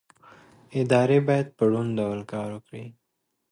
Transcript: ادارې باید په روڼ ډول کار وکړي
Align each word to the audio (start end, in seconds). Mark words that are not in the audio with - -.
ادارې 0.79 1.17
باید 1.27 1.47
په 1.57 1.63
روڼ 1.71 1.85
ډول 1.99 2.19
کار 2.31 2.49
وکړي 2.53 2.85